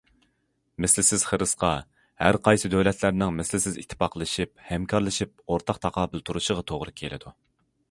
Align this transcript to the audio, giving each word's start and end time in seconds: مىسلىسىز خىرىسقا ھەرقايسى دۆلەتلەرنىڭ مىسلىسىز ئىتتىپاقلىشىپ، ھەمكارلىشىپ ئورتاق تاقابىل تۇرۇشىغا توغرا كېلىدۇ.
مىسلىسىز 0.85 1.25
خىرىسقا 1.31 1.69
ھەرقايسى 2.23 2.71
دۆلەتلەرنىڭ 2.75 3.37
مىسلىسىز 3.41 3.77
ئىتتىپاقلىشىپ، 3.83 4.65
ھەمكارلىشىپ 4.73 5.37
ئورتاق 5.47 5.83
تاقابىل 5.87 6.27
تۇرۇشىغا 6.31 6.69
توغرا 6.73 6.99
كېلىدۇ. 7.03 7.39